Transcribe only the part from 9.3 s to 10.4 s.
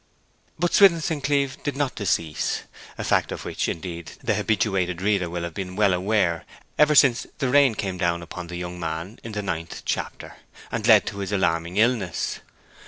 the ninth chapter,